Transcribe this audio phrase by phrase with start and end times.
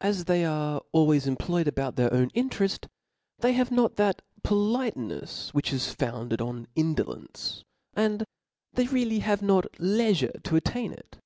[0.00, 2.86] As they are always employed about their own intereft,
[3.40, 8.24] they have not that poHtencfs: which is founded on indolence; and
[8.74, 11.18] they really have not Jeifure to attain it.